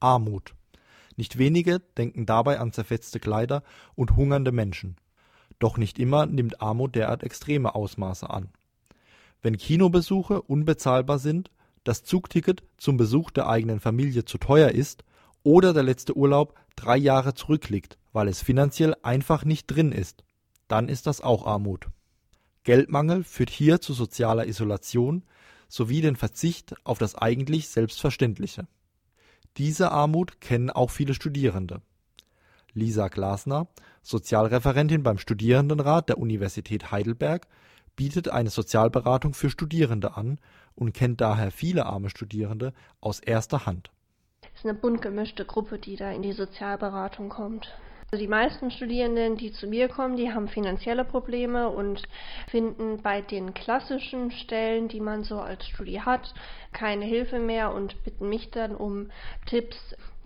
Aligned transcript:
Armut. 0.00 0.54
Nicht 1.16 1.38
wenige 1.38 1.80
denken 1.96 2.26
dabei 2.26 2.58
an 2.58 2.72
zerfetzte 2.72 3.20
Kleider 3.20 3.62
und 3.94 4.16
hungernde 4.16 4.52
Menschen. 4.52 4.96
Doch 5.58 5.76
nicht 5.76 5.98
immer 5.98 6.26
nimmt 6.26 6.62
Armut 6.62 6.96
derart 6.96 7.22
extreme 7.22 7.74
Ausmaße 7.74 8.28
an. 8.28 8.48
Wenn 9.42 9.56
Kinobesuche 9.56 10.42
unbezahlbar 10.42 11.18
sind, 11.18 11.50
das 11.84 12.02
Zugticket 12.04 12.62
zum 12.76 12.96
Besuch 12.96 13.30
der 13.30 13.48
eigenen 13.48 13.80
Familie 13.80 14.24
zu 14.24 14.38
teuer 14.38 14.70
ist 14.70 15.04
oder 15.42 15.72
der 15.72 15.82
letzte 15.82 16.16
Urlaub 16.16 16.54
drei 16.76 16.96
Jahre 16.96 17.34
zurückliegt, 17.34 17.98
weil 18.12 18.28
es 18.28 18.42
finanziell 18.42 18.94
einfach 19.02 19.44
nicht 19.44 19.66
drin 19.66 19.92
ist, 19.92 20.24
dann 20.68 20.88
ist 20.88 21.06
das 21.06 21.20
auch 21.20 21.46
Armut. 21.46 21.88
Geldmangel 22.64 23.24
führt 23.24 23.50
hier 23.50 23.80
zu 23.80 23.94
sozialer 23.94 24.46
Isolation 24.46 25.24
sowie 25.68 26.00
den 26.00 26.16
Verzicht 26.16 26.74
auf 26.84 26.98
das 26.98 27.14
eigentlich 27.14 27.68
Selbstverständliche. 27.68 28.66
Diese 29.56 29.90
Armut 29.90 30.40
kennen 30.40 30.70
auch 30.70 30.90
viele 30.90 31.14
Studierende. 31.14 31.82
Lisa 32.72 33.08
Glasner, 33.08 33.66
Sozialreferentin 34.02 35.02
beim 35.02 35.18
Studierendenrat 35.18 36.08
der 36.08 36.18
Universität 36.18 36.90
Heidelberg, 36.90 37.46
bietet 37.96 38.28
eine 38.28 38.50
Sozialberatung 38.50 39.34
für 39.34 39.50
Studierende 39.50 40.16
an 40.16 40.38
und 40.74 40.94
kennt 40.94 41.20
daher 41.20 41.50
viele 41.50 41.86
arme 41.86 42.10
Studierende 42.10 42.72
aus 43.00 43.20
erster 43.20 43.66
Hand. 43.66 43.90
Es 44.54 44.60
ist 44.60 44.64
eine 44.64 44.78
bunt 44.78 45.02
gemischte 45.02 45.44
Gruppe, 45.44 45.78
die 45.78 45.96
da 45.96 46.10
in 46.10 46.22
die 46.22 46.32
Sozialberatung 46.32 47.28
kommt. 47.28 47.68
Also 48.12 48.24
die 48.24 48.28
meisten 48.28 48.72
Studierenden, 48.72 49.36
die 49.36 49.52
zu 49.52 49.68
mir 49.68 49.86
kommen, 49.86 50.16
die 50.16 50.32
haben 50.32 50.48
finanzielle 50.48 51.04
Probleme 51.04 51.68
und 51.68 52.02
finden 52.48 53.00
bei 53.02 53.20
den 53.20 53.54
klassischen 53.54 54.32
Stellen, 54.32 54.88
die 54.88 54.98
man 54.98 55.22
so 55.22 55.38
als 55.38 55.64
Studi 55.68 55.94
hat, 56.04 56.34
keine 56.72 57.04
Hilfe 57.04 57.38
mehr 57.38 57.72
und 57.72 58.02
bitten 58.02 58.28
mich 58.28 58.50
dann 58.50 58.74
um 58.74 59.10
Tipps, 59.46 59.76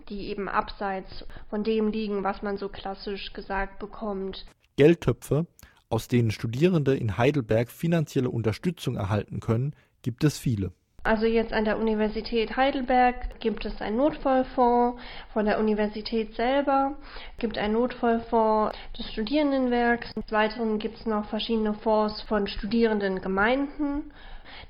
die 0.09 0.29
eben 0.29 0.49
abseits 0.49 1.25
von 1.51 1.63
dem 1.63 1.91
liegen, 1.91 2.23
was 2.23 2.41
man 2.41 2.57
so 2.57 2.69
klassisch 2.69 3.33
gesagt 3.33 3.77
bekommt. 3.77 4.47
Geldtöpfe, 4.77 5.45
aus 5.87 6.07
denen 6.07 6.31
Studierende 6.31 6.95
in 6.95 7.19
Heidelberg 7.19 7.69
finanzielle 7.69 8.31
Unterstützung 8.31 8.95
erhalten 8.95 9.39
können, 9.39 9.75
gibt 10.01 10.23
es 10.23 10.39
viele. 10.39 10.71
Also 11.05 11.27
jetzt 11.27 11.53
an 11.53 11.65
der 11.65 11.77
Universität 11.77 12.57
Heidelberg 12.57 13.39
gibt 13.39 13.63
es 13.63 13.79
einen 13.79 13.97
Notfallfonds 13.97 14.99
von 15.33 15.45
der 15.45 15.59
Universität 15.59 16.33
selber, 16.33 16.95
gibt 17.37 17.59
einen 17.59 17.75
Notfallfonds 17.75 18.75
des 18.97 19.11
Studierendenwerks. 19.11 20.11
Des 20.15 20.31
Weiteren 20.31 20.79
gibt 20.79 20.97
es 20.97 21.05
noch 21.05 21.25
verschiedene 21.25 21.75
Fonds 21.75 22.23
von 22.23 22.47
Studierendengemeinden. 22.47 24.11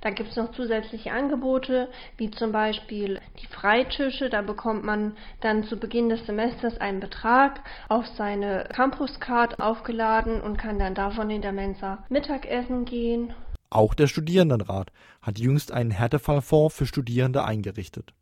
Da 0.01 0.09
gibt 0.09 0.31
es 0.31 0.35
noch 0.35 0.51
zusätzliche 0.51 1.13
Angebote, 1.13 1.87
wie 2.17 2.29
zum 2.31 2.51
Beispiel 2.51 3.21
die 3.41 3.47
Freitische. 3.47 4.29
Da 4.29 4.41
bekommt 4.41 4.83
man 4.83 5.15
dann 5.39 5.63
zu 5.63 5.77
Beginn 5.77 6.09
des 6.09 6.25
Semesters 6.25 6.77
einen 6.81 6.99
Betrag 6.99 7.61
auf 7.87 8.07
seine 8.07 8.67
Campuscard 8.75 9.61
aufgeladen 9.61 10.41
und 10.41 10.57
kann 10.57 10.79
dann 10.79 10.95
davon 10.95 11.29
in 11.29 11.41
der 11.41 11.53
Mensa 11.53 11.99
Mittagessen 12.09 12.83
gehen. 12.83 13.33
Auch 13.75 13.93
der 13.93 14.07
Studierendenrat 14.07 14.93
hat 15.21 15.37
jüngst 15.37 15.73
einen 15.73 15.91
Härtefallfonds 15.91 16.73
für 16.73 16.85
Studierende 16.85 17.43
eingerichtet. 17.43 18.13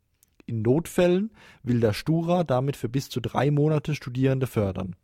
In 0.46 0.62
Notfällen 0.62 1.30
will 1.62 1.78
der 1.78 1.92
Stura 1.92 2.42
damit 2.42 2.76
für 2.76 2.88
bis 2.88 3.08
zu 3.08 3.20
drei 3.20 3.52
Monate 3.52 3.94
Studierende 3.94 4.48
fördern. 4.48 4.96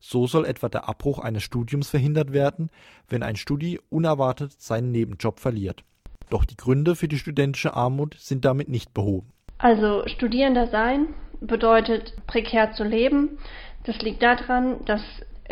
So 0.00 0.26
soll 0.26 0.46
etwa 0.46 0.70
der 0.70 0.88
Abbruch 0.88 1.18
eines 1.18 1.42
Studiums 1.42 1.90
verhindert 1.90 2.32
werden, 2.32 2.70
wenn 3.10 3.22
ein 3.22 3.36
Studi 3.36 3.80
unerwartet 3.90 4.52
seinen 4.58 4.92
Nebenjob 4.92 5.38
verliert. 5.38 5.84
Doch 6.30 6.46
die 6.46 6.56
Gründe 6.56 6.96
für 6.96 7.06
die 7.06 7.18
studentische 7.18 7.74
Armut 7.74 8.16
sind 8.18 8.46
damit 8.46 8.70
nicht 8.70 8.94
behoben. 8.94 9.30
Also 9.58 10.04
Studierender 10.06 10.68
sein 10.68 11.08
bedeutet 11.42 12.14
prekär 12.26 12.72
zu 12.72 12.84
leben. 12.84 13.36
Das 13.84 14.00
liegt 14.00 14.22
daran, 14.22 14.82
dass 14.86 15.02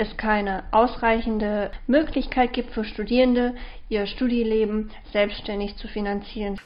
es 0.01 0.17
keine 0.17 0.65
ausreichende 0.71 1.71
Möglichkeit 1.87 2.53
gibt 2.53 2.73
für 2.73 2.85
Studierende, 2.85 3.55
ihr 3.89 4.07
Studieleben 4.07 4.91
selbstständig 5.13 5.77
zu 5.77 5.89
finanzieren. 5.89 6.61